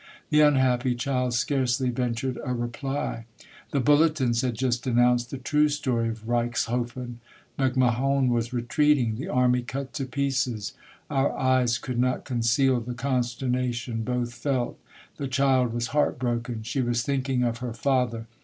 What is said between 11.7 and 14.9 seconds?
could not conceal the consternation both felt.